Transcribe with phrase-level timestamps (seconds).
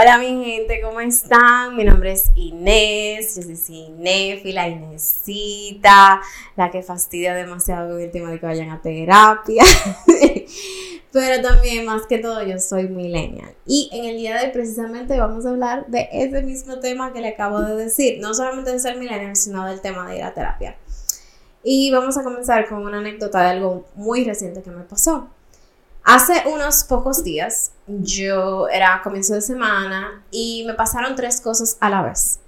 [0.00, 1.76] Hola mi gente, ¿cómo están?
[1.76, 6.22] Mi nombre es Inés, yo soy cinéfila, Inésita,
[6.56, 9.62] la que fastidia demasiado con el tema de que vayan a terapia.
[11.12, 13.54] Pero también, más que todo, yo soy millennial.
[13.66, 17.20] Y en el día de hoy precisamente vamos a hablar de ese mismo tema que
[17.20, 18.20] le acabo de decir.
[18.22, 20.78] No solamente de ser millennial, sino del tema de ir a terapia.
[21.62, 25.28] Y vamos a comenzar con una anécdota de algo muy reciente que me pasó.
[26.02, 31.90] Hace unos pocos días, yo era comienzo de semana y me pasaron tres cosas a
[31.90, 32.40] la vez.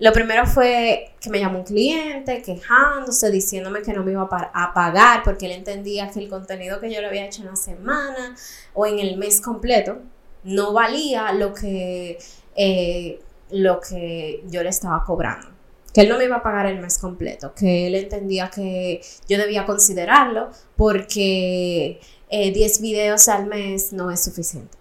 [0.00, 4.74] Lo primero fue que me llamó un cliente quejándose, diciéndome que no me iba a
[4.74, 8.34] pagar porque él entendía que el contenido que yo le había hecho en la semana
[8.72, 9.98] o en el mes completo
[10.42, 12.18] no valía lo que,
[12.56, 13.20] eh,
[13.50, 15.48] lo que yo le estaba cobrando.
[15.92, 19.38] Que él no me iba a pagar el mes completo, que él entendía que yo
[19.38, 24.78] debía considerarlo porque 10 eh, videos al mes no es suficiente.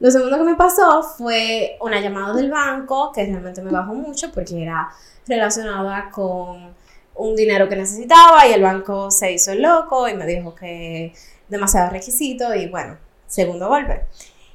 [0.00, 4.32] Lo segundo que me pasó fue una llamada del banco que realmente me bajó mucho
[4.32, 4.90] porque era
[5.28, 6.74] relacionada con
[7.14, 11.12] un dinero que necesitaba y el banco se hizo el loco y me dijo que
[11.48, 14.06] demasiado requisito y bueno, segundo golpe.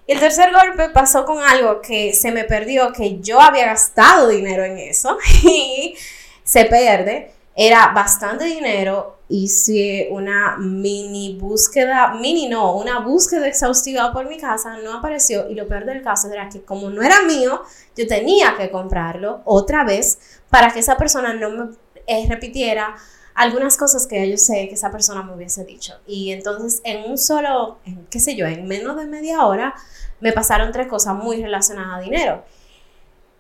[0.06, 4.30] Y el tercer golpe pasó con algo que se me perdió, que yo había gastado
[4.30, 5.96] dinero en eso y
[6.44, 7.32] se pierde.
[7.56, 14.78] Era bastante dinero hice una mini búsqueda, mini no, una búsqueda exhaustiva por mi casa,
[14.78, 17.62] no apareció y lo peor del caso era que como no era mío,
[17.96, 20.18] yo tenía que comprarlo otra vez
[20.50, 21.70] para que esa persona no me
[22.06, 22.96] eh, repitiera
[23.36, 25.94] algunas cosas que yo sé que esa persona me hubiese dicho.
[26.08, 27.78] Y entonces en un solo,
[28.10, 29.76] qué sé yo, en menos de media hora
[30.20, 32.44] me pasaron tres cosas muy relacionadas a dinero.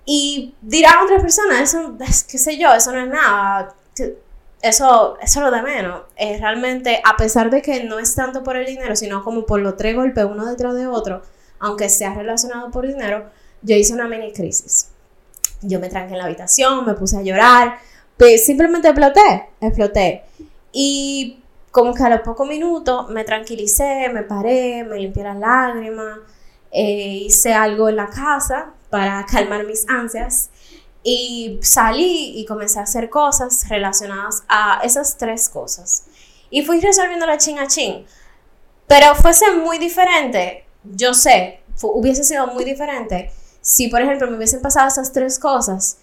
[0.05, 1.95] Y dirán otras personas, eso,
[2.29, 3.73] qué sé yo, eso no es nada
[4.61, 6.01] eso, eso lo de menos.
[6.15, 9.59] es realmente, a pesar de que no es tanto por el dinero, sino como por
[9.59, 11.21] los tres golpes uno detrás de otro,
[11.59, 13.25] aunque sea relacionado por dinero,
[13.61, 14.89] yo hice una mini crisis.
[15.61, 17.79] Yo me tranqué en la habitación, me puse a llorar,
[18.43, 20.23] simplemente exploté, exploté.
[20.71, 21.39] Y
[21.71, 26.19] como que a los pocos minutos me tranquilicé, me paré, me limpié las lágrimas,
[26.71, 30.49] eh, hice algo en la casa para calmar mis ansias
[31.03, 36.05] y salí y comencé a hacer cosas relacionadas a esas tres cosas.
[36.49, 38.05] Y fui resolviendo la chin a chin.
[38.87, 43.31] Pero fuese muy diferente, yo sé, hubiese sido muy diferente
[43.61, 45.97] si, por ejemplo, me hubiesen pasado esas tres cosas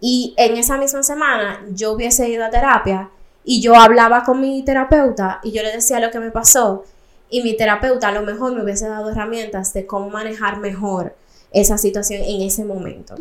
[0.00, 3.10] y en esa misma semana yo hubiese ido a terapia
[3.44, 6.84] y yo hablaba con mi terapeuta y yo le decía lo que me pasó
[7.28, 11.14] y mi terapeuta a lo mejor me hubiese dado herramientas de cómo manejar mejor
[11.52, 13.16] esa situación en ese momento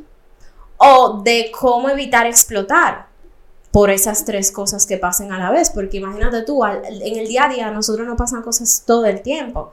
[0.82, 3.08] o de cómo evitar explotar
[3.72, 7.46] por esas tres cosas que pasen a la vez, porque imagínate tú, en el día
[7.46, 9.72] a día nosotros no pasan cosas todo el tiempo.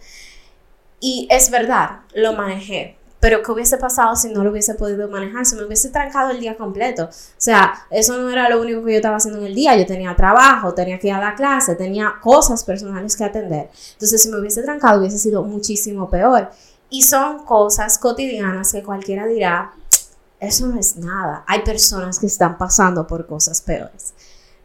[1.01, 5.45] Y es verdad, lo manejé, pero ¿qué hubiese pasado si no lo hubiese podido manejar?
[5.45, 7.05] Si me hubiese trancado el día completo.
[7.05, 9.77] O sea, eso no era lo único que yo estaba haciendo en el día.
[9.77, 13.71] Yo tenía trabajo, tenía que ir a la clase, tenía cosas personales que atender.
[13.95, 16.51] Entonces, si me hubiese trancado, hubiese sido muchísimo peor.
[16.91, 19.73] Y son cosas cotidianas que cualquiera dirá,
[20.41, 21.45] eso no es nada.
[21.47, 24.15] Hay personas que están pasando por cosas peores.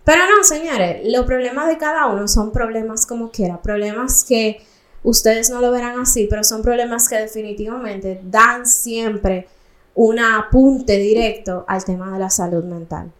[0.03, 4.61] Pero no, señores, los problemas de cada uno son problemas como quiera, problemas que
[5.01, 9.47] ustedes no lo verán así, pero son problemas que definitivamente dan siempre
[9.95, 13.11] un apunte directo al tema de la salud mental.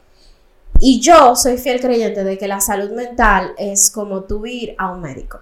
[0.80, 4.92] Y yo soy fiel creyente de que la salud mental es como tú ir a
[4.92, 5.40] un médico.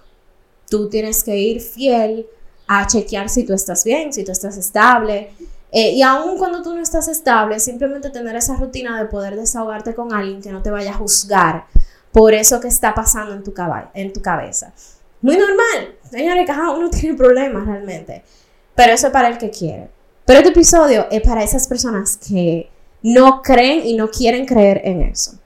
[0.70, 2.28] Tú tienes que ir fiel
[2.68, 5.32] a chequear si tú estás bien, si tú estás estable,
[5.72, 9.96] eh, y aun cuando tú no estás estable, simplemente tener esa rutina de poder desahogarte
[9.96, 11.66] con alguien que no te vaya a juzgar
[12.12, 13.54] por eso que está pasando en tu,
[14.22, 14.74] cabeza.
[15.22, 18.24] Muy normal, señores, cada uno tiene problemas realmente,
[18.76, 19.90] pero eso es para el que quiere.
[20.26, 22.70] Pero este episodio es para esas personas que
[23.02, 25.38] no creen y no quieren creer en eso.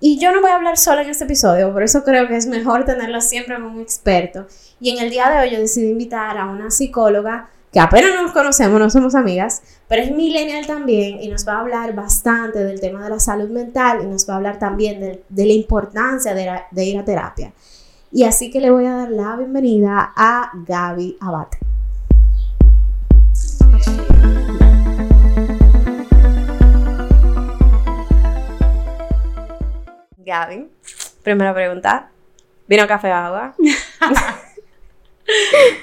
[0.00, 2.46] Y yo no voy a hablar solo en este episodio, por eso creo que es
[2.46, 4.46] mejor tenerlo siempre como un experto.
[4.80, 8.30] Y en el día de hoy yo decidí invitar a una psicóloga que apenas nos
[8.30, 12.80] conocemos, no somos amigas, pero es millennial también y nos va a hablar bastante del
[12.80, 16.84] tema de la salud mental y nos va a hablar también de, la importancia de,
[16.84, 17.52] ir a terapia.
[18.12, 21.58] Y así que le voy a dar la bienvenida a Gaby Abate.
[30.18, 30.68] Gaby,
[31.24, 32.08] primera pregunta.
[32.68, 33.54] ¿Vino café o agua?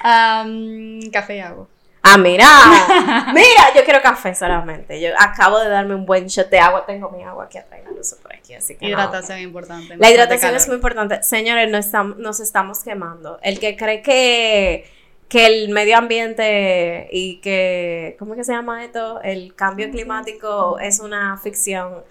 [1.12, 1.68] café y agua.
[2.14, 2.48] Ah, mira,
[3.34, 5.00] mira, yo quiero café solamente.
[5.00, 6.86] Yo acabo de darme un buen shot de agua.
[6.86, 7.82] Tengo mi agua aquí atrás
[8.22, 8.88] por aquí, así que.
[8.88, 9.96] Hidratación es importante.
[9.98, 11.24] La hidratación es muy importante.
[11.24, 13.40] Señores, no estamos, nos estamos quemando.
[13.42, 14.90] El que cree que,
[15.30, 19.22] que el medio ambiente y que, ¿cómo es que se llama esto?
[19.22, 22.04] El cambio climático es una ficción.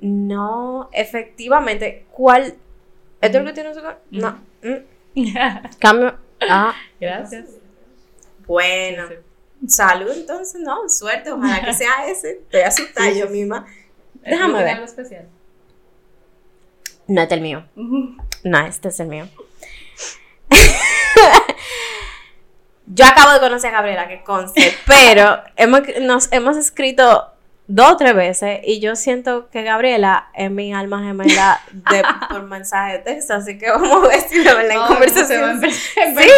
[0.00, 2.54] No, efectivamente, ¿cuál?
[3.20, 4.00] ¿Esto es lo que tiene azúcar?
[4.10, 4.38] No.
[4.62, 5.22] mm,
[5.78, 6.14] Cambio.
[6.48, 7.57] Ah, Gracias.
[8.48, 9.06] Bueno.
[9.08, 9.14] Sí,
[9.66, 12.32] Salud, entonces, no, suerte, ojalá que sea ese.
[12.32, 13.66] Estoy asustada yo misma.
[14.14, 14.74] Déjame ¿Tiene ver.
[14.74, 15.28] algo especial?
[17.06, 17.64] No, es el mío.
[18.44, 19.28] No, este es el mío.
[22.86, 27.26] Yo acabo de conocer a Gabriela, que conste, pero hemos, nos hemos escrito
[27.68, 32.42] dos o tres veces y yo siento que Gabriela es mi alma gemela de, por
[32.44, 35.40] mensaje de texto, así que vamos a ver si de verdad en No, ¿cómo se
[35.40, 35.64] va conversación.
[35.64, 35.70] en
[36.18, 36.30] Sí,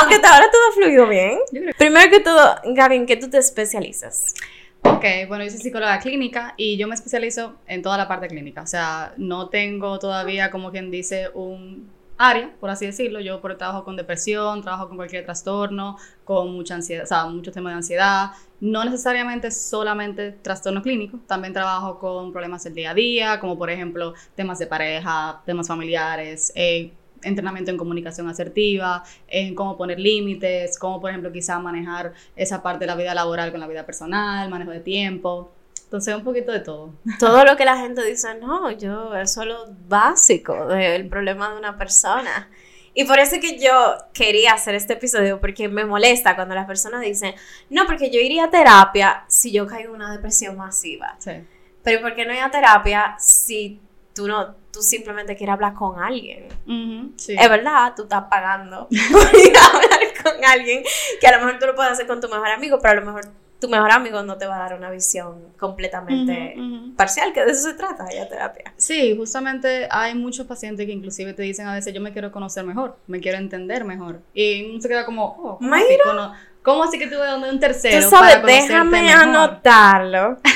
[0.00, 1.38] aunque hasta ahora todo ha fluido bien.
[1.78, 4.34] Primero que todo, Gaby, ¿en qué tú te especializas?
[4.82, 8.62] Ok, bueno, yo soy psicóloga clínica y yo me especializo en toda la parte clínica.
[8.62, 13.20] O sea, no tengo todavía, como quien dice, un área, por así decirlo.
[13.20, 17.72] Yo por trabajo con depresión, trabajo con cualquier trastorno, con mucha ansiedad, o muchos temas
[17.72, 18.30] de ansiedad.
[18.60, 23.70] No necesariamente solamente trastorno clínico, también trabajo con problemas del día a día, como por
[23.70, 26.92] ejemplo temas de pareja, temas familiares, eh,
[27.22, 32.80] entrenamiento en comunicación asertiva, en cómo poner límites, cómo por ejemplo quizá manejar esa parte
[32.80, 35.52] de la vida laboral con la vida personal, manejo de tiempo.
[35.86, 36.94] Entonces un poquito de todo.
[37.18, 41.58] Todo lo que la gente dice, no, yo, eso es lo básico del problema de
[41.58, 42.50] una persona.
[42.92, 46.66] Y por eso es que yo quería hacer este episodio, porque me molesta cuando las
[46.66, 47.34] personas dicen,
[47.68, 51.14] no, porque yo iría a terapia si yo caigo en una depresión masiva.
[51.18, 51.32] Sí.
[51.82, 53.80] Pero ¿por qué no ir a terapia si
[54.14, 56.48] tú no, tú simplemente quieres hablar con alguien?
[56.66, 57.36] Ujú, sí.
[57.38, 60.82] Es verdad, tú estás pagando por ir a hablar con alguien
[61.20, 63.06] que a lo mejor tú lo puedes hacer con tu mejor amigo, pero a lo
[63.06, 66.56] mejor tu mejor amigo no te va a dar una visión completamente
[66.96, 68.72] parcial, que de eso se trata, ir a terapia.
[68.76, 72.64] Sí, justamente hay muchos pacientes que inclusive te dicen a veces yo me quiero conocer
[72.64, 74.20] mejor, me quiero entender mejor.
[74.34, 76.32] Y uno se queda como, oh, ¿cómo, así, cono-
[76.62, 79.22] ¿cómo así que donde un tercero Tú sabes, para déjame mejor?
[79.22, 80.36] anotarlo.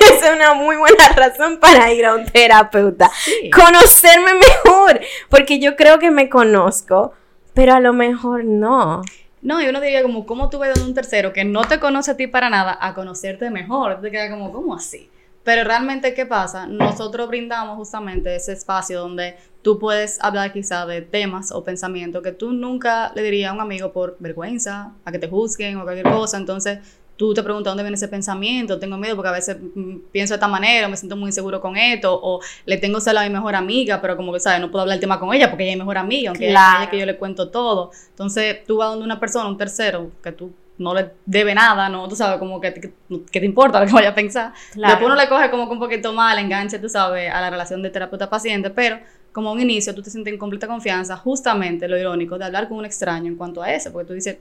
[0.00, 3.08] Es una muy buena razón para ir a un terapeuta.
[3.24, 3.48] Sí.
[3.50, 7.12] Conocerme mejor, porque yo creo que me conozco,
[7.54, 9.02] pero a lo mejor no.
[9.40, 12.10] No, y uno diría como, ¿cómo tú ves de un tercero que no te conoce
[12.10, 14.00] a ti para nada a conocerte mejor?
[14.00, 15.08] Te queda como, ¿cómo así?
[15.44, 16.66] Pero realmente, ¿qué pasa?
[16.66, 22.32] Nosotros brindamos justamente ese espacio donde tú puedes hablar quizá de temas o pensamientos que
[22.32, 26.12] tú nunca le dirías a un amigo por vergüenza, a que te juzguen o cualquier
[26.12, 26.36] cosa.
[26.36, 26.80] Entonces,
[27.18, 30.36] tú te preguntas dónde viene ese pensamiento, tengo miedo porque a veces mm, pienso de
[30.36, 33.56] esta manera, me siento muy inseguro con esto, o le tengo celos a mi mejor
[33.56, 34.60] amiga, pero como que, ¿sabes?
[34.60, 36.76] No puedo hablar el tema con ella porque ella es mi mejor amiga, aunque Claro.
[36.76, 37.90] ella es que yo le cuento todo.
[38.10, 42.06] Entonces, tú vas donde una persona, un tercero, que tú no le debe nada, no,
[42.08, 42.92] tú sabes, como que, que,
[43.32, 44.52] que te importa lo que vaya a pensar.
[44.72, 44.92] Claro.
[44.92, 47.82] Después uno le coge como que un poquito mal, enganche, tú sabes, a la relación
[47.82, 49.00] de terapeuta-paciente, pero
[49.32, 52.78] como un inicio tú te sientes en completa confianza, justamente lo irónico de hablar con
[52.78, 54.38] un extraño en cuanto a eso, porque tú dices,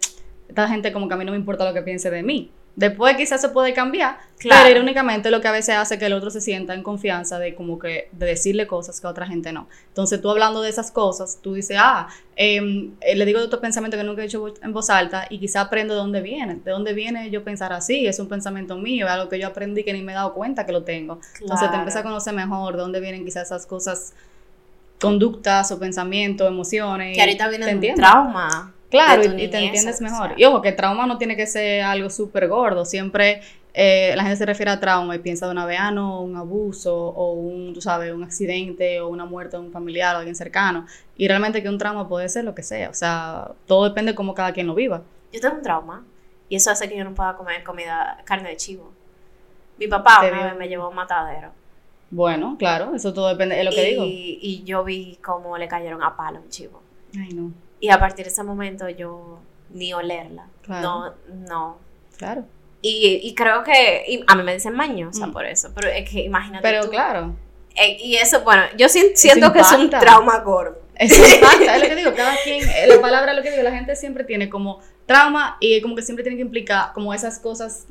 [0.47, 2.51] esta gente como que a mí no me importa lo que piense de mí.
[2.77, 4.61] Después quizás se puede cambiar, Claro.
[4.63, 7.55] pero irónicamente lo que a veces hace que el otro se sienta en confianza de
[7.55, 9.67] como que de decirle cosas que a otra gente no.
[9.87, 13.59] Entonces tú hablando de esas cosas, tú dices, ah, em, eh, le digo de otro
[13.59, 16.69] pensamiento que nunca he dicho en voz alta y quizá aprendo de dónde viene, de
[16.71, 19.91] dónde viene yo pensar así, es un pensamiento mío, es algo que yo aprendí que
[19.91, 21.19] ni me he dado cuenta que lo tengo.
[21.41, 21.77] Entonces te Claro.
[21.79, 24.13] empiezas a conocer mejor de dónde vienen quizás esas cosas,
[24.99, 27.15] conductas o pensamientos, emociones.
[27.15, 28.05] Que ahorita y viene te de un entiendes.
[28.05, 28.73] trauma.
[28.89, 30.09] Claro, y, te entiendes o sea.
[30.09, 30.33] mejor.
[30.37, 32.85] Y ojo, que trauma no tiene que ser algo súper gordo.
[32.85, 33.41] Siempre
[33.79, 36.35] eh, la gente se refiere a trauma y piensa de una vez, ah, no, un
[36.35, 40.35] abuso o un, tú sabes, un accidente o una muerte de un familiar o alguien
[40.35, 40.87] cercano.
[41.15, 42.89] Y realmente que un trauma puede ser lo que sea.
[42.89, 45.03] O sea, todo depende de cómo cada quien lo viva.
[45.31, 46.03] Yo tengo un trauma
[46.49, 48.91] y eso hace que yo no pueda comer comida, carne de chivo.
[49.77, 51.51] Mi papá una vez me llevó a un matadero.
[52.09, 54.03] Bueno, claro, eso todo depende, es lo que y, digo.
[54.07, 56.81] y yo vi cómo le cayeron a palo a un chivo.
[57.15, 59.39] Ay, no, Y a partir de ese momento yo
[59.71, 60.47] ni olerla.
[60.63, 61.13] Claro.
[61.29, 61.77] No, no.
[62.17, 62.45] claro.
[62.81, 65.31] Y, y creo que y a mí me dicen mañosa Mm.
[65.33, 66.91] por eso, pero es que imagínate Pero tú.
[66.91, 67.35] claro,
[67.75, 70.81] Eh, y eso, bueno, yo si- siento que es un trauma gordo.
[70.95, 73.61] Eso impacta, es lo que digo, cada quien, eh, la palabra es lo que digo,
[73.63, 77.37] la gente siempre tiene como trauma y como que siempre tiene que implicar como esas
[77.39, 77.85] cosas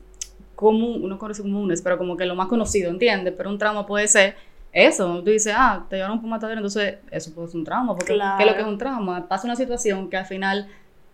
[0.57, 3.35] común, no comunes, pero como que lo más conocido, ¿entiendes?
[3.37, 4.35] Pero un trauma puede ser
[4.79, 8.13] eso, tú dices, ah, te llevaron un matadero, entonces eso puede ser un trauma, porque
[8.13, 8.37] Claro.
[8.37, 9.27] ¿qué es lo que es un trauma?
[9.27, 10.69] Pasa una situación que al final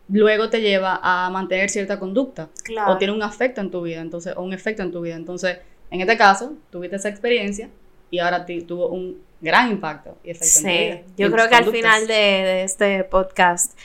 [0.09, 2.93] luego te lleva a mantener cierta conducta Claro.
[2.93, 5.59] o tiene un afecto en tu vida, entonces, o un efecto en tu vida, entonces,
[5.91, 7.69] en este caso, tuviste esa experiencia
[8.11, 10.97] y ahora tuvo un gran impacto y efecto en tu vida.
[11.07, 13.79] Sí, yo creo que al final de, de este podcast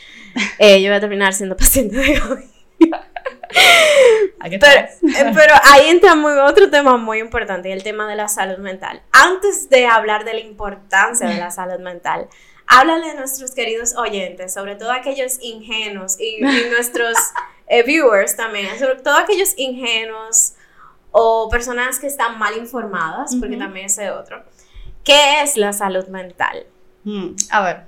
[0.60, 2.44] eh, yo voy a terminar siendo paciente de hoy.
[4.40, 8.28] Pero, eh, pero ahí entra muy, otro tema muy importante, y el tema de la
[8.28, 9.02] salud mental.
[9.12, 12.28] Antes de hablar de la importancia de la salud mental,
[12.68, 17.16] háblale a nuestros queridos oyentes, sobre todo aquellos ingenuos y, nuestros
[17.68, 20.54] eh, viewers también, sobre todo aquellos ingenuos
[21.12, 24.44] o personas que están mal informadas, porque también ese es otro.
[25.04, 26.66] ¿Qué es la salud mental?
[27.04, 27.84] Hmm, a ver,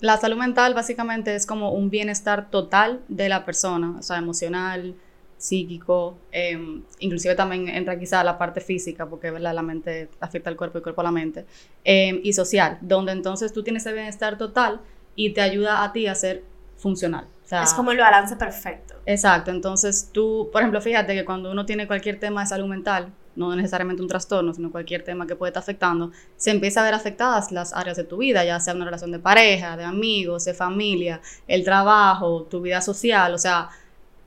[0.00, 4.94] la salud mental básicamente es como un bienestar total de la persona, o sea, emocional,
[5.38, 10.78] psíquico, em, inclusive también entra quizá la parte física, porque la mente afecta al cuerpo
[10.78, 11.46] y el cuerpo a la mente,
[11.84, 14.80] em, y social, donde entonces tú tienes ese bienestar total
[15.14, 16.44] y te ayuda a ti a ser
[16.76, 17.26] funcional.
[17.62, 18.94] es como el balance perfecto.
[19.06, 23.12] Exacto, entonces tú, por ejemplo, fíjate que cuando uno tiene cualquier tema de salud mental,
[23.36, 26.94] no necesariamente un trastorno, sino cualquier tema que puede estar afectando, se empieza a ver
[26.94, 30.54] afectadas las áreas de tu vida, ya sea una relación de pareja, de amigos, de
[30.54, 33.68] familia, el trabajo, tu vida social, o sea,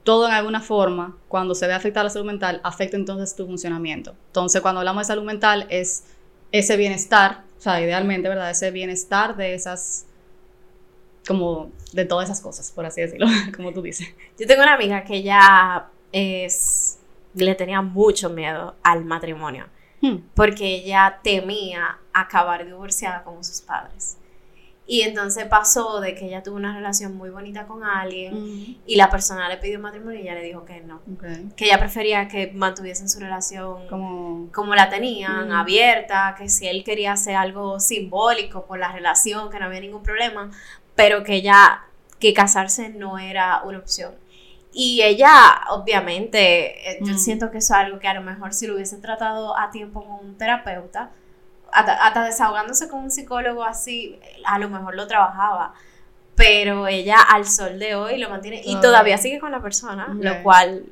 [0.04, 4.14] todo en alguna forma, cuando se ve afectada la salud mental, afecta entonces tu funcionamiento.
[4.28, 6.04] Entonces, cuando hablamos de salud mental, es
[6.52, 8.50] ese bienestar, o sea, idealmente, ¿verdad?
[8.50, 10.06] Ese bienestar de esas,
[11.26, 13.26] como, de todas esas cosas, por así decirlo,
[13.56, 14.08] como tú dices.
[14.38, 16.98] Yo tengo una amiga que ya es,
[17.34, 19.66] le tenía mucho miedo al matrimonio,
[20.00, 20.16] hmm.
[20.34, 24.16] porque ella temía acabar divorciada con sus padres.
[24.90, 29.08] Y entonces pasó de que ella tuvo una relación muy bonita con alguien y la
[29.08, 31.00] persona le pidió matrimonio y ella le dijo que no.
[31.54, 37.12] Que ella prefería que mantuviesen su relación como, la tenían, abierta, que si él quería
[37.12, 40.50] hacer algo simbólico por la relación, que no había ningún problema,
[40.96, 41.84] pero que ya,
[42.18, 44.14] que casarse no era una opción.
[44.72, 48.66] Y ella, obviamente, eh, yo siento que eso es algo que a lo mejor si
[48.66, 51.10] lo hubiese tratado a tiempo con un terapeuta,
[51.72, 55.74] hasta, desahogándose con un psicólogo así, a lo mejor lo trabajaba.
[56.36, 60.42] Pero ella al sol de hoy lo mantiene y todavía sigue con la persona, lo
[60.42, 60.86] cual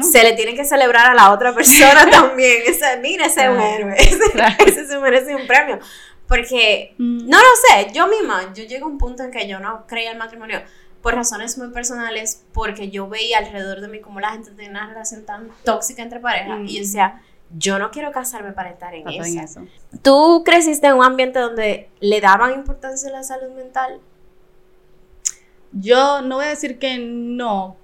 [0.00, 2.62] se le tiene que celebrar a la otra persona también.
[2.66, 5.78] Ese, mira, ese es un héroe, ese, se merece un premio.
[6.26, 7.28] Porque, mm.
[7.28, 10.10] no lo sé, yo misma, yo llego a un punto en que yo no creía
[10.10, 10.60] el matrimonio
[11.02, 14.88] por razones muy personales, porque yo veía alrededor de mí como la gente tenía una
[14.88, 17.22] relación tan tóxica entre parejas y yo decía,
[17.56, 19.66] yo no quiero casarme para estar en, eso.
[20.02, 24.00] ¿Tú creciste en un ambiente donde le daban importancia a la salud mental?
[25.72, 27.76] Yo no voy a decir que no,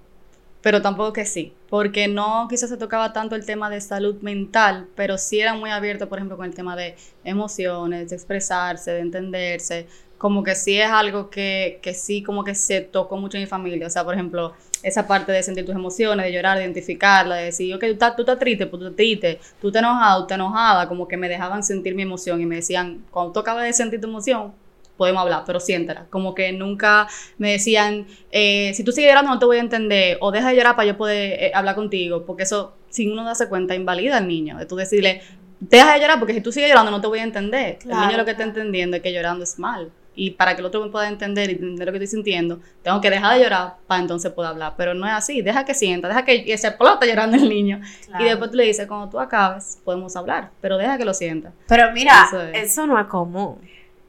[0.61, 4.89] pero tampoco que sí, porque no quizás se tocaba tanto el tema de salud mental,
[4.95, 9.01] pero sí era muy abierto, por ejemplo, con el tema de emociones, de expresarse, de
[9.01, 9.87] entenderse,
[10.25, 13.47] como que sí es algo que, que sí como que se tocó mucho en mi
[13.47, 17.37] familia, o sea, por ejemplo, esa parte de sentir tus emociones, de llorar, de identificarla,
[17.37, 20.23] de decir, ok, tú estás, tú estás triste, pues tú estás triste, tú te enojado,
[20.23, 23.41] tú te enojada, como que me dejaban sentir mi emoción y me decían, cuando tú
[23.41, 24.55] acabas de sentir tu emoción,
[24.97, 26.07] podemos hablar, pero siéntela.
[26.09, 30.17] Como que nunca me decían, eh, si tú sigues llorando no te voy a entender,
[30.23, 33.47] o deja de llorar para yo poder eh, hablar contigo, porque eso, sin uno darse
[33.51, 35.21] cuenta, invalida al niño, de tú decirle,
[35.61, 37.79] deja de llorar, porque si tú sigues llorando no te voy a entender.
[37.83, 40.67] el niño lo que está entendiendo es que llorando es mal y para que el
[40.67, 43.75] otro me pueda entender y entender lo que estoy sintiendo, tengo que dejar de llorar
[43.87, 44.75] para entonces poder hablar.
[44.77, 47.81] Pero no es así, deja que sienta, deja que se explota llorando el niño.
[48.19, 51.53] Y después tú le dices, cuando tú acabes, podemos hablar, pero deja que lo sienta.
[51.67, 53.59] Pero mira, eso, no es común.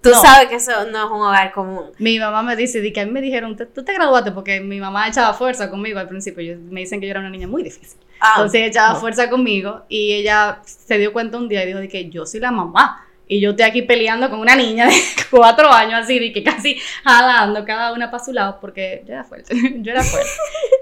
[0.02, 1.86] Tú sabes que eso no es un hogar común.
[1.98, 5.08] Mi mamá me dice, que a mí me dijeron, tú te graduaste porque mi mamá
[5.08, 6.58] echaba fuerza conmigo al principio.
[6.70, 7.98] me dicen que yo era una niña muy difícil.
[8.20, 12.10] Ah, entonces echaba fuerza conmigo y ella se dio cuenta un día y dijo que
[12.10, 14.96] yo soy la mamá y yo estoy aquí peleando con una niña de
[15.32, 19.24] cuatro años así, de que casi jalando cada una para su lado, porque yo era
[19.24, 20.30] fuerte, yo era fuerte.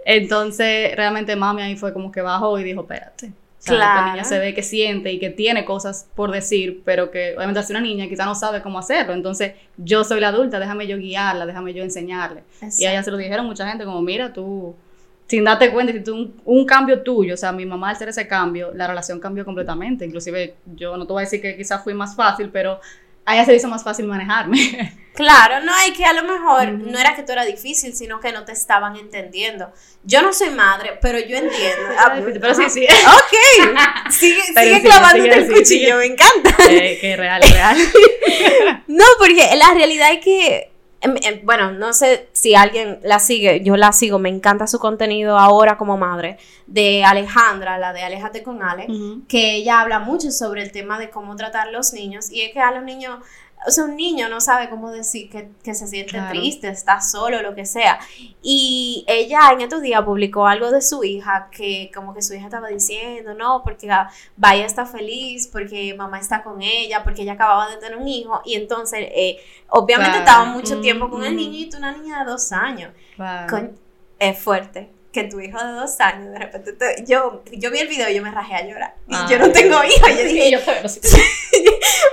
[0.05, 3.27] Entonces, realmente mami ahí fue como que bajó y dijo, espérate.
[3.27, 7.11] O sea, Esta niña se ve que siente y que tiene cosas por decir, pero
[7.11, 9.13] que obviamente es una niña quizá no sabe cómo hacerlo.
[9.13, 12.43] Entonces, yo soy la adulta, déjame yo guiarla, déjame yo enseñarle.
[12.77, 14.75] Y a ella se lo dijeron mucha gente como, mira, tú
[15.33, 18.27] sin darte cuenta, si tú un, cambio tuyo, o sea, mi mamá al hacer ese
[18.27, 20.05] cambio, la relación cambió completamente.
[20.05, 22.79] Inclusive, yo no te voy a decir que quizás fui más fácil, pero
[23.25, 24.93] a ella se le hizo más fácil manejarme.
[25.13, 28.31] Claro, no, hay que a lo mejor no era que tú era difícil, sino que
[28.31, 29.71] no te estaban entendiendo.
[30.03, 31.83] Yo no soy madre, pero yo entiendo.
[31.99, 32.87] Ah, pero sí, sí.
[32.87, 36.55] Ok, sigue, sigue clavándote el cuchillo, me encanta.
[36.67, 37.77] Eh, que real, real.
[38.87, 40.72] no, porque la realidad es que
[41.43, 45.77] bueno, no sé si alguien la sigue, yo la sigo, me encanta su contenido ahora
[45.77, 48.87] como madre, de Alejandra, la de Alejate con Ale,
[49.27, 52.53] que ella habla mucho sobre el tema de cómo tratar a los niños y es
[52.53, 53.19] que a los niños
[53.67, 57.55] o sea, un niño no sabe cómo decir que, se siente triste, está solo, lo
[57.55, 57.99] que sea.
[58.41, 62.45] Y ella en estos días publicó algo de su hija, que como que su hija
[62.45, 63.89] estaba diciendo, no, porque
[64.37, 68.41] Vaya está feliz, porque mamá está con ella, porque ella acababa de tener un hijo.
[68.45, 69.37] Y entonces, eh,
[69.69, 72.91] obviamente estaba mucho tiempo con el niño y tú una niña de dos años.
[74.19, 74.89] es fuerte.
[75.13, 78.15] que tu hijo de dos años, de repente, te- yo, yo vi el video y
[78.15, 78.95] yo me rajé a llorar.
[79.07, 79.27] Y Ah.
[79.29, 80.07] yo no tengo hijo.
[80.09, 80.99] Yo dije, Y yo, pero sí.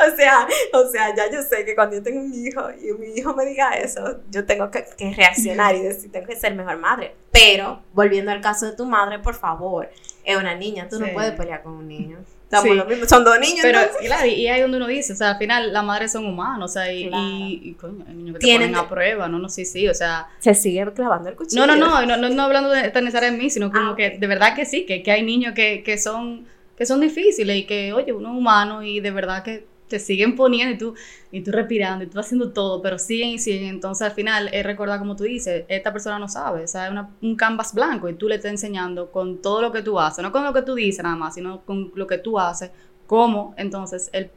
[0.12, 3.14] o sea, o sea, ya yo sé que cuando yo tengo un hijo y mi
[3.18, 6.78] hijo me diga eso, yo tengo que, que reaccionar y decir, tengo que ser mejor
[6.78, 7.14] madre.
[7.32, 9.88] Pero, volviendo al caso de tu madre, por favor,
[10.24, 11.02] es una niña, tú Sí.
[11.02, 12.18] no puedes pelear con un niño.
[12.44, 12.74] Estamos Sí.
[12.74, 13.60] lo mismo, son dos niños.
[13.62, 14.06] Pero, entonces.
[14.08, 16.74] claro, y, ahí donde uno dice, o sea, al final las madres son humanos, o
[16.74, 17.22] sea, y, Claro.
[17.24, 19.88] y, y, coño, hay niños que te Tienen ponen a prueba, no, no, sí, sí,
[19.88, 21.64] o sea, Se sigue clavando el cuchillo.
[21.64, 24.18] no, no, no, no, no, no hablando de eternizar en mí, sino como Ah, que
[24.18, 26.44] de verdad que sí, que, que hay niños que, que son
[26.76, 30.36] que son difíciles y que, oye, uno es humano y de verdad que te siguen
[30.36, 30.94] poniendo y tú,
[31.30, 33.68] y tú respirando y tú haciendo todo, pero siguen y siguen.
[33.68, 36.90] Entonces al final es recordar, como tú dices, esta persona no sabe, o sea, es
[36.92, 40.22] una- un canvas blanco y tú le estás enseñando con todo lo que tú haces,
[40.22, 42.70] no con lo que tú dices nada más, sino con lo que tú haces,
[43.06, 44.30] cómo entonces él,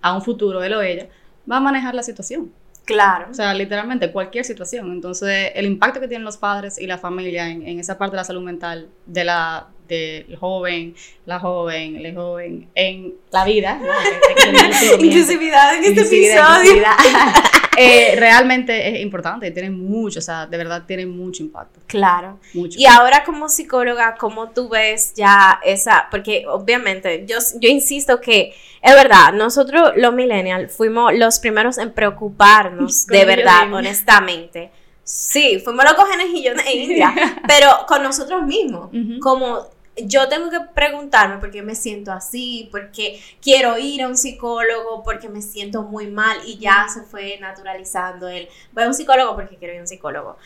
[0.00, 1.08] a un futuro, él o ella,
[1.50, 2.52] va a manejar la situación.
[2.84, 3.28] Claro.
[3.30, 4.90] O sea, literalmente cualquier situación.
[4.90, 8.20] Entonces, el impacto que tienen los padres y la familia en, en esa parte de
[8.20, 10.94] la salud mental de la del joven,
[11.26, 13.78] la joven, el joven, en la vida.
[13.78, 15.04] ¿no?
[15.04, 16.72] Inclusividad en este inclusividad, episodio.
[16.72, 16.96] inclusividad,
[17.76, 21.80] eh, realmente es importante, tiene mucho, o sea, de verdad tiene mucho impacto.
[21.86, 22.38] Claro.
[22.54, 22.78] Mucho.
[22.78, 26.08] Y ahora como psicóloga, ¿cómo tú ves ya esa?
[26.10, 31.92] Porque obviamente yo, yo insisto que es verdad, nosotros los millennials fuimos los primeros en
[31.92, 34.70] preocuparnos de verdad, honestamente.
[35.04, 37.12] Sí, fuimos los conejillos de India,
[37.46, 38.90] pero con nosotros mismos.
[39.20, 44.16] Como yo tengo que preguntarme por qué me siento así, porque quiero ir a un
[44.16, 48.94] psicólogo, porque me siento muy mal y ya se fue naturalizando el voy a un
[48.94, 50.36] psicólogo porque quiero ir a un psicólogo.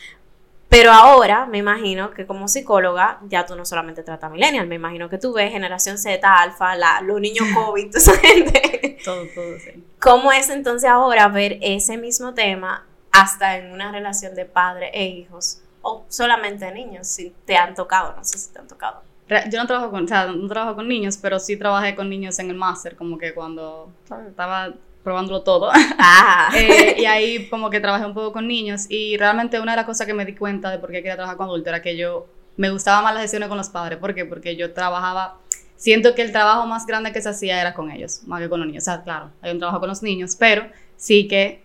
[0.69, 5.09] Pero ahora me imagino que como psicóloga ya tú no solamente tratas millennial, me imagino
[5.09, 8.97] que tú ves generación Z, alfa, la, los niños COVID, toda esa gente.
[9.05, 9.81] Todo, todo, sí.
[9.99, 15.05] ¿Cómo es entonces ahora ver ese mismo tema hasta en una relación de padre e
[15.05, 15.61] hijos?
[15.81, 19.06] O solamente de niños, si te han tocado, no sé si te han tocado.
[19.29, 22.39] Yo no trabajo con, o sea, no trabajo con niños, pero sí trabajé con niños
[22.39, 23.91] en el máster, como que cuando
[24.27, 25.69] estaba probándolo todo.
[25.73, 29.77] Ah, Eh, y ahí como que trabajé un poco con niños y realmente una de
[29.77, 31.95] las cosas que me di cuenta de por qué quería trabajar con adultos era que
[31.97, 33.99] yo me gustaba más las sesiones con los padres.
[33.99, 34.25] ¿Por qué?
[34.25, 35.37] Porque yo trabajaba,
[35.75, 38.59] siento que el trabajo más grande que se hacía era con ellos, más que con
[38.59, 38.83] los niños.
[38.83, 41.61] O sea, claro, hay un trabajo con los niños, pero sí que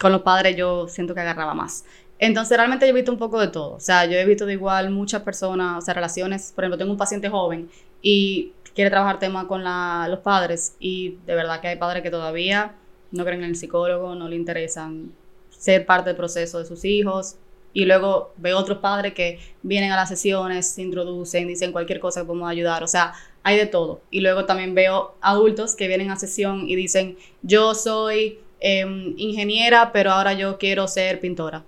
[0.00, 1.84] con los padres yo siento que agarraba más.
[2.20, 3.74] Entonces realmente yo he visto un poco de todo.
[3.74, 6.52] O sea, yo he visto de igual muchas personas, o sea, relaciones.
[6.54, 7.68] Por ejemplo, tengo un paciente joven
[8.02, 12.10] y quiere trabajar tema con la- los padres y de verdad que hay padres que
[12.10, 12.74] todavía
[13.10, 15.12] no creen en el psicólogo, no le interesan
[15.50, 17.36] ser parte del proceso de sus hijos.
[17.72, 22.20] Y luego veo otros padres que vienen a las sesiones, se introducen, dicen cualquier cosa
[22.20, 22.82] que podemos ayudar.
[22.82, 23.12] O sea,
[23.44, 24.00] hay de todo.
[24.10, 29.90] Y luego también veo adultos que vienen a sesión y dicen, yo soy em, ingeniera,
[29.92, 31.64] pero ahora yo quiero ser pintora.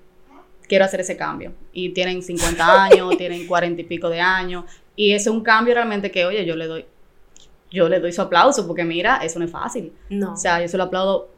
[0.73, 1.53] Quiero hacer ese cambio.
[1.75, 4.65] Y tienen 50 años, tienen 40 y pico de años.
[4.97, 6.87] Y es un cambio realmente que, oye, yo le doy,
[7.71, 9.93] yo le doy su aplauso porque mira, eso no es fácil.
[10.09, 10.33] no.
[10.33, 11.29] O sea, yo se lo aplaudo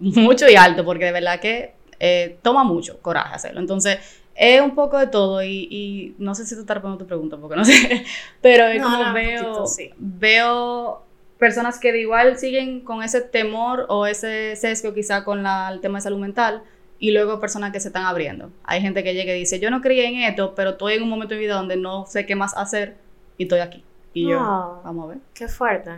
[0.00, 3.60] mucho y alto porque de verdad que eh, toma mucho coraje hacerlo.
[3.60, 3.98] Entonces,
[4.34, 7.36] es un poco de todo y, y no sé si tú estás respondiendo tu pregunta
[7.38, 8.04] porque no sé,
[8.42, 9.90] pero es No, como no, veo, poquito, sí.
[9.96, 11.02] veo
[11.38, 15.80] personas que de igual siguen con ese temor o ese sesgo quizá con la- el
[15.80, 16.62] tema de salud mental
[16.98, 18.50] y luego personas que se están abriendo.
[18.64, 21.08] Hay gente que llega y dice, yo no creía en esto, pero estoy en un
[21.10, 22.96] momento de mi vida donde no sé qué más hacer
[23.36, 23.84] y estoy aquí.
[24.12, 24.80] Y yo, No.
[24.84, 25.18] vamos a ver.
[25.34, 25.90] Qué fuerte.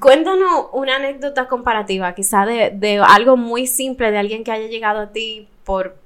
[0.00, 5.00] Cuéntanos una anécdota comparativa, quizá de, de algo muy simple, de alguien que haya llegado
[5.00, 5.96] a ti por,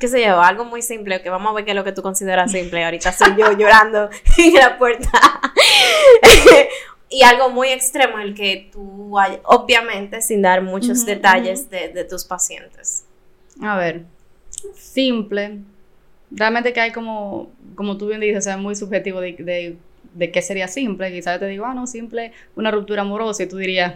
[0.00, 2.02] qué sé yo, algo muy simple, que vamos a ver qué es lo que tú
[2.02, 2.84] consideras simple.
[2.84, 5.08] Ahorita soy yo llorando en la puerta.
[7.10, 12.24] y algo muy extremo, el que tú, obviamente, sin dar muchos detalles de, de tus
[12.24, 13.04] pacientes.
[13.60, 14.04] A ver,
[14.74, 15.58] simple.
[16.30, 19.76] Realmente que hay como, como tú bien dices, o sea, muy subjetivo de, de,
[20.14, 21.10] de qué sería simple.
[21.12, 23.42] Quizás yo te digo, ah, no, simple, una ruptura amorosa.
[23.42, 23.94] Y tú dirías,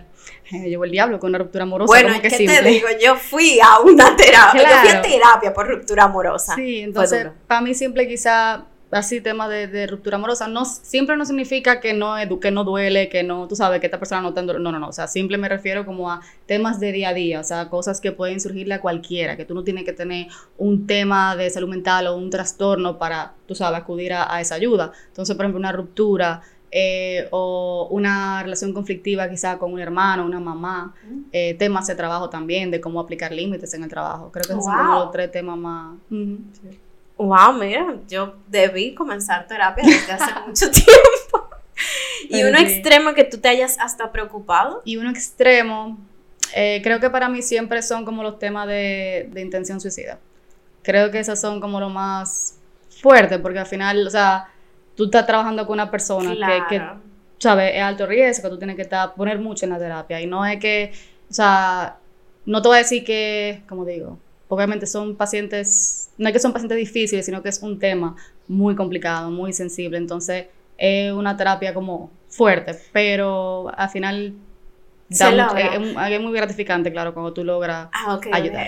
[0.53, 1.87] "Eh, llevo el diablo con una ruptura amorosa.
[1.87, 2.59] Bueno, ¿cómo que ¿qué simple?
[2.63, 2.89] te digo?
[3.01, 5.09] Yo fui a una terapia, yo fui a Claro.
[5.09, 6.57] terapia por ruptura amorosa.
[6.57, 8.65] Sí, entonces, para mí simple quizá,
[8.99, 13.09] así tema de, de ruptura amorosa, no, simple no significa que no, que no duele,
[13.09, 15.39] que no, tú sabes, que esta persona no te no, no, no, o sea, simple
[15.39, 18.75] me refiero como a temas de día a día, o sea, cosas que pueden surgirle
[18.75, 20.29] a cualquiera, que tú no tienes que tener
[20.59, 24.55] un tema de salud mental o un trastorno para, tú sabes, acudir a, a esa
[24.55, 24.93] ayuda.
[25.09, 26.43] Entonces, por ejemplo, una ruptura
[26.77, 30.93] eh, o una relación conflictiva quizá con un hermano, una mamá,
[31.31, 34.31] eh, temas de trabajo también, de cómo aplicar límites en el trabajo.
[34.33, 34.99] Creo que esos son como Wow.
[35.05, 35.97] los tres temas más...
[36.11, 36.81] Sí.
[37.17, 41.49] Wow, mira, yo debí comenzar terapia desde hace mucho tiempo.
[42.25, 44.83] y Pero uno extremo que tú te hayas hasta preocupado.
[44.85, 45.99] Y uno extremo,
[46.55, 50.19] eh, creo que para mí siempre son como los temas de, de intención suicida.
[50.83, 52.59] Creo que esos son como los más
[53.05, 54.49] fuerte porque al final, o sea,
[54.97, 56.83] tú estás trabajando con una persona que, que,
[57.39, 57.73] ¿sabes?
[57.75, 60.59] Es alto riesgo, tú tienes que estar, poner mucho en la terapia y no es
[60.59, 60.93] que,
[61.31, 61.99] o sea,
[62.47, 66.53] no te voy a decir que, como digo, obviamente son pacientes, no es que son
[66.53, 68.17] pacientes difíciles, sino que es un tema
[68.49, 74.35] muy complicado, muy sensible, entonces es una terapia como fuerte, pero al final
[75.11, 78.67] es, muy gratificante, claro, cuando tú logras ah, ayudar.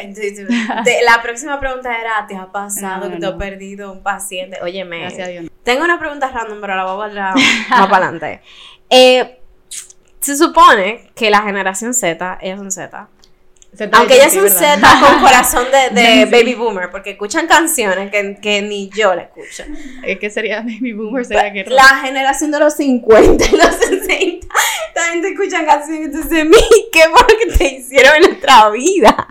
[1.05, 4.59] la próxima pregunta era, ¿te ha pasado que te has perdido un paciente?
[4.63, 5.47] Óyeme, Gracias a Dios.
[5.65, 8.41] tengo una pregunta random, pero la voy a guardar más para adelante.
[8.89, 9.41] Eh,
[10.21, 13.09] se supone que la generación Z, ellos son Z,
[13.93, 18.63] aunque ella es un Z con corazón de, baby boomer, porque escuchan canciones que, que
[18.63, 19.65] ni yo la escucho.
[20.21, 21.25] ¿Qué sería baby boomer?
[21.25, 24.47] ¿Sería que la generación de los 50 y los 60.
[24.95, 26.29] También te escuchan canciones y tú
[26.93, 29.29] ¿qué lo que te hicieron en nuestra vida?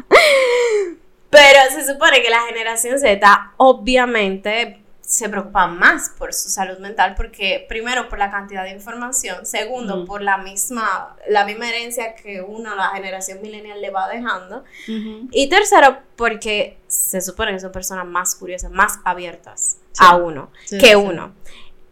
[1.30, 7.14] Pero se supone que la generación Z, obviamente, se preocupan más por su salud mental
[7.16, 12.42] porque primero por la cantidad de información, segundo por la misma la misma herencia que
[12.42, 18.08] uno la generación millennial le va dejando y tercero porque se supone que son personas
[18.08, 21.34] más curiosas, más abiertas a uno que uno.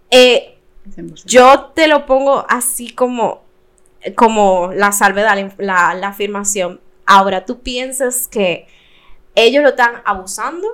[0.10, 0.58] Eh,
[1.26, 3.43] yo te lo pongo así como
[4.15, 6.82] como la salvedad, la, la afirmación.
[7.06, 8.67] Ahora, ¿tú piensas que
[9.36, 10.67] ellos lo están abusando?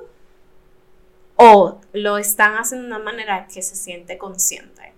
[1.41, 4.91] O lo están haciendo de una manera que se siente consciente.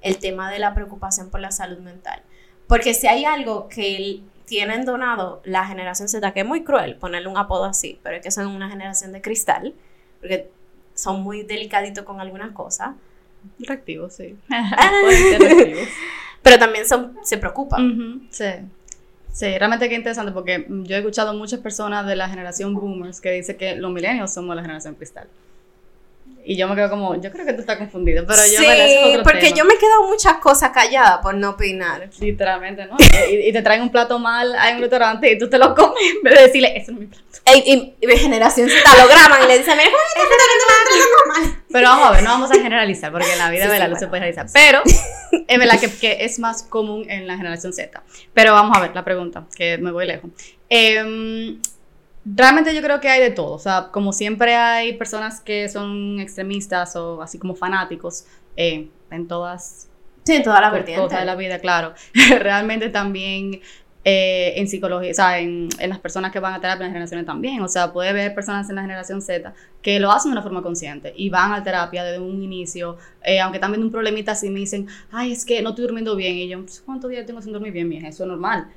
[0.00, 2.22] El tema de la preocupación por la salud mental.
[2.68, 7.26] Porque si hay algo que tienen donado la generación Z, que es muy cruel ponerle
[7.26, 9.74] un apodo así, pero es que son una generación de cristal,
[10.20, 10.48] porque
[10.94, 12.90] son muy delicaditos con algunas cosas.
[13.58, 14.38] Reactivos, sí.
[16.42, 18.28] pero también son, se preocupan.
[18.30, 18.44] sí.
[19.32, 23.32] Sí, realmente qué interesante porque yo he escuchado muchas personas de la generación boomers que
[23.32, 25.28] dicen que los millennials somos la generación cristal.
[26.44, 29.52] Y yo me quedo como, yo creo que tú estás confundido, pero yo sí, porque
[29.52, 32.08] yo me he quedado muchas cosas calladas por no opinar.
[32.20, 32.96] Literalmente, ¿no?
[33.30, 36.22] y, te traen un plato mal a un restaurante y tú te lo comes en
[36.22, 37.24] vez de decirle, eso no es mi plato.
[37.54, 39.90] Y, y, generación Z lo graban y le dicen, mira.
[41.70, 43.98] Pero vamos a ver, no vamos a generalizar, porque en la vida de la luz
[43.98, 44.46] se puede generalizar.
[44.52, 44.82] Pero
[45.46, 48.02] es verdad que, que, es más común en la generación Z.
[48.32, 50.30] Pero vamos a ver la pregunta, que me voy lejos.
[50.70, 51.58] Eh,
[52.34, 56.20] Realmente yo creo que hay de todo, o sea, como siempre hay personas que son
[56.20, 59.88] extremistas o así como fanáticos eh, en todas...
[60.24, 61.04] Sí, en todas las vertientes.
[61.04, 61.94] Cosas de la vida, claro.
[62.40, 63.62] Realmente también
[64.04, 66.92] eh, en psicología, o sea, en, en, las personas que van a terapia en las
[66.92, 67.60] generaciones también.
[67.62, 70.62] O sea, puede haber personas en la generación Z que lo hacen de una forma
[70.62, 74.60] consciente y van a terapia desde un inicio, eh, aunque también un problemita así me
[74.60, 76.36] dicen, ay, es que no estoy durmiendo bien.
[76.36, 77.88] Y yo, ¿cuántos días tengo sin dormir bien?
[77.88, 78.68] Mija, eso es normal.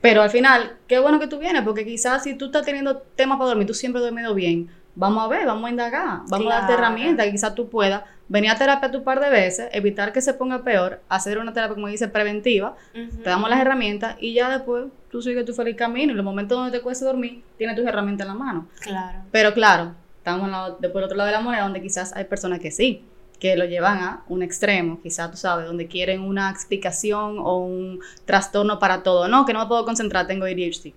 [0.00, 3.38] Pero al final, qué bueno que tú vienes, porque quizás si tú estás teniendo temas
[3.38, 6.60] para dormir, tú siempre has dormido bien, vamos a ver, vamos a indagar, vamos a
[6.60, 10.20] darte herramientas que quizás tú puedas venir a terapia tu par de veces, evitar que
[10.20, 14.50] se ponga peor, hacer una terapia, como dice, preventiva, te damos las herramientas y ya
[14.50, 17.74] después tú sigues tu feliz camino y en los momentos donde te cuesta dormir, tienes
[17.74, 18.68] tus herramientas en la mano.
[18.80, 19.20] Claro.
[19.32, 20.48] Pero claro, estamos
[20.80, 23.04] después del otro lado de la moneda donde quizás hay personas que sí
[23.38, 28.00] que lo llevan a un extremo, quizá tú sabes, donde quieren una explicación o un
[28.24, 29.28] trastorno para todo.
[29.28, 30.92] No, que no me puedo concentrar, tengo ADHD.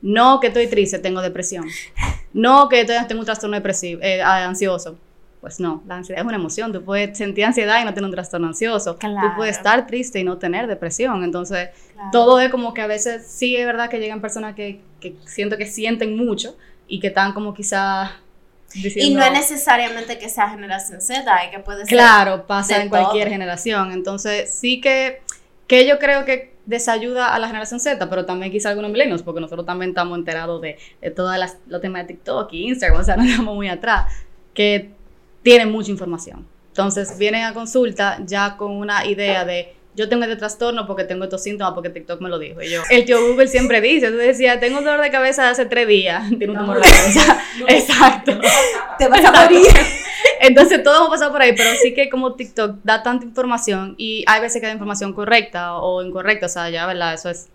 [0.00, 1.66] No, que estoy triste, tengo depresión.
[2.32, 4.96] No, que tengo un trastorno depresivo, eh, ansioso.
[5.40, 6.72] Pues no, la ansiedad es una emoción.
[6.72, 8.96] Tú puedes sentir ansiedad y no tener un trastorno ansioso.
[8.96, 11.22] Tú puedes estar triste y no tener depresión.
[11.22, 11.70] Entonces,
[12.12, 15.56] todo es como que a veces sí es verdad que llegan personas que, que siento
[15.56, 16.56] que sienten mucho
[16.88, 18.10] y que están como quizás
[18.74, 21.88] y no es necesariamente que sea generación Z, hay que puede ser.
[21.88, 23.92] Claro, pasa en cualquier generación.
[23.92, 25.22] Entonces, sí que,
[25.66, 29.40] que yo creo que desayuda a la generación Z, pero también quizá algunos milenios, porque
[29.40, 31.34] nosotros también estamos enterados de, de todos
[31.66, 34.12] los temas de TikTok y Instagram, o sea, no estamos muy atrás,
[34.52, 34.90] que
[35.42, 36.46] tienen mucha información.
[36.68, 41.24] Entonces, vienen a consulta ya con una idea de yo tengo este trastorno porque tengo
[41.24, 42.62] estos síntomas porque TikTok me lo dijo.
[42.62, 45.66] Y yo, el tío Google siempre dice, tú decías, tengo un dolor de cabeza hace
[45.66, 47.42] tres días, tiene un tumor de cabeza.
[47.66, 48.38] Exacto.
[48.96, 49.66] Te vas a morir.
[50.40, 54.24] Entonces todo hemos pasado por ahí, pero sí que como TikTok da tanta información y
[54.28, 57.14] hay veces que da información correcta o incorrecta, o sea, ya, ¿verdad?
[57.14, 57.48] Eso es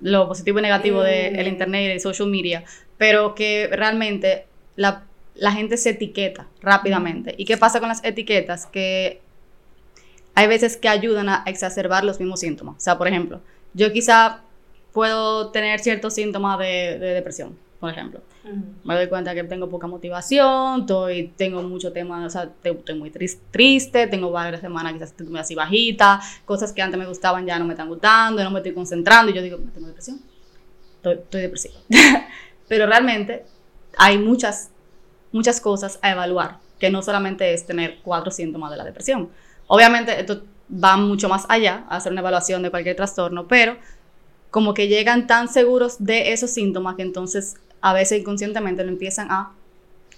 [0.00, 2.64] lo positivo y negativo del de internet y de social media,
[2.96, 5.04] pero que realmente la,
[5.36, 7.36] la gente se etiqueta rápidamente.
[7.38, 8.66] ¿Y qué pasa con las etiquetas?
[8.66, 9.20] Que
[10.38, 12.76] hay veces que ayudan a exacerbar los mismos síntomas.
[12.76, 13.40] O sea, por ejemplo,
[13.74, 14.42] yo quizá
[14.92, 18.20] puedo tener ciertos síntomas de, depresión, por ejemplo.
[18.84, 23.10] Me doy cuenta que tengo poca motivación, estoy, tengo mucho tema, o sea, estoy muy
[23.10, 27.64] triste, tengo varias semanas quizás estoy así bajita, cosas que antes me gustaban ya no
[27.64, 30.20] me están gustando, no me estoy concentrando y yo digo, tengo depresión,
[30.98, 31.74] estoy, estoy depresiva.
[32.68, 33.44] Pero realmente
[33.96, 34.70] hay muchas,
[35.32, 39.30] muchas cosas a evaluar que no solamente es tener cuatro síntomas de la depresión.
[39.68, 43.76] Obviamente esto va mucho más allá, a hacer una evaluación de cualquier trastorno, pero
[44.50, 49.30] como que llegan tan seguros de esos síntomas que entonces a veces inconscientemente lo empiezan
[49.30, 49.52] a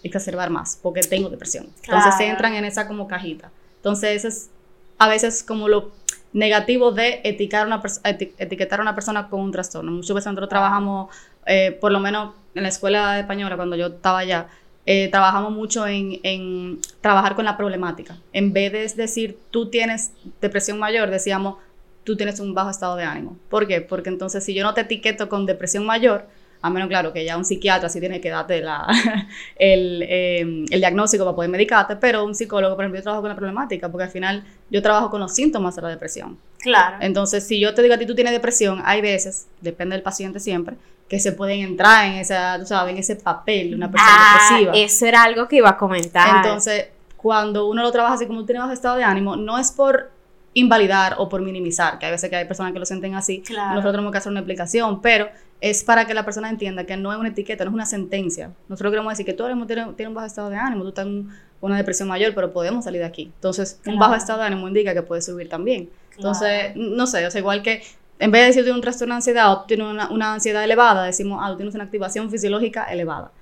[0.02, 1.68] exacerbar más, porque tengo depresión.
[1.82, 3.50] Entonces se entran en esa como cajita.
[3.76, 4.50] Entonces eso es
[4.98, 5.90] a veces como lo
[6.32, 9.90] negativo de etiquetar, una etiquetar a una persona con un trastorno.
[9.90, 11.14] Muchas veces nosotros trabajamos,
[11.46, 14.48] eh, por lo menos en la escuela española, cuando yo estaba allá,
[14.92, 18.18] eh, trabajamos mucho en, trabajar con la problemática.
[18.32, 21.58] En vez de decir tú tienes depresión mayor, decíamos
[22.02, 23.36] tú tienes un bajo estado de ánimo.
[23.48, 23.82] ¿Por qué?
[23.82, 26.26] Porque entonces si yo no te etiqueto con depresión mayor,
[26.60, 28.84] a menos claro que ya un psiquiatra sí tiene que darte la,
[29.60, 33.28] el, eh, el, diagnóstico para poder medicarte, pero un psicólogo, por ejemplo, yo trabajo con
[33.28, 36.36] la problemática, porque al final yo trabajo con los síntomas de la depresión.
[36.60, 36.96] Claro.
[37.00, 40.40] Entonces, si yo te digo a ti tú tienes depresión, hay veces, depende del paciente
[40.40, 40.76] siempre,
[41.08, 44.38] que se pueden entrar en esa, tú sabes, en ese papel de una persona ah,
[44.40, 44.72] depresiva.
[44.76, 46.36] Eso era algo que iba a comentar.
[46.36, 49.72] Entonces, cuando uno lo trabaja así como tú tienes bajo estado de ánimo, no es
[49.72, 50.10] por
[50.54, 53.70] invalidar o por minimizar, que hay veces que hay personas que lo sienten así, Claro.
[53.70, 55.28] nosotros tenemos que hacer una explicación, pero
[55.60, 58.50] es para que la persona entienda que no es una etiqueta, no es una sentencia.
[58.68, 60.88] Nosotros queremos decir que tú ahora mismo tienes, tienes un bajo estado de ánimo, tú
[60.88, 61.28] estás en
[61.60, 63.30] una depresión mayor, pero podemos salir de aquí.
[63.34, 65.90] Entonces, un bajo estado de ánimo indica que puede subir también.
[66.20, 67.82] Entonces, no sé, o sea, igual que
[68.18, 70.62] en vez de decir que tienes un trastorno de ansiedad o tienes una, una ansiedad
[70.62, 73.32] elevada, decimos, ah, tienes una activación fisiológica elevada.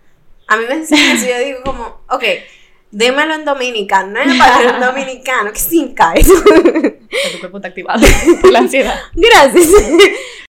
[0.46, 2.22] A mí me eso, yo digo como, ok,
[2.92, 6.22] démelo en dominicano, no es para en dominicano, que sin cae.
[6.22, 8.00] Que tu cuerpo está activado
[8.40, 8.94] por la ansiedad.
[9.14, 9.68] Gracias.